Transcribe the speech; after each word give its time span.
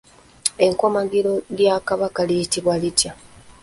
Ekkomagiro 0.67 1.33
lya 1.57 1.75
Kabaka 1.87 2.21
liyitibwa 2.27 2.73
litya? 2.81 3.11